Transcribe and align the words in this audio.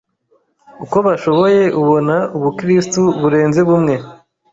uko 0.83 0.97
bashoboye 1.07 1.61
abona 1.79 2.15
ubu 2.35 2.49
kristu 2.57 3.01
burenze 3.19 3.59
bumwe 3.67 3.95